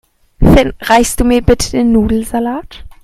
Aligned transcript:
Finn, 0.41 0.73
reichst 0.79 1.19
du 1.19 1.25
mir 1.25 1.43
bitte 1.43 1.69
den 1.69 1.91
Nudelsalat? 1.91 2.85